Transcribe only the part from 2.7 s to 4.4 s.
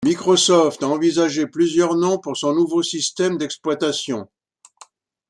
système d'exploitation.